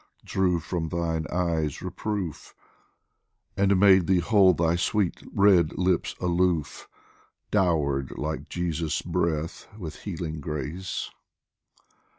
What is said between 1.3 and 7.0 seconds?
eyes reproof, And made thee hold thy sweet red lips aloof,